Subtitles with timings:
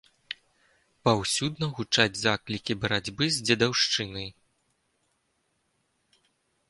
[1.09, 4.35] Паўсюдна гучаць заклікі барацьбы з дзедаўшчынай.